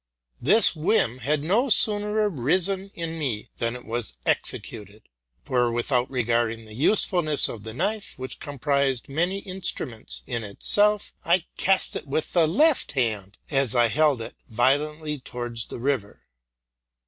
[0.41, 5.03] This whim had no sooner arisen in me than it was executed.
[5.43, 11.13] For with out regarding the usefulness of the knife, which comprised many instruments in itself,
[11.23, 16.23] I cast it with the left hand, as I held it, violently towards the river.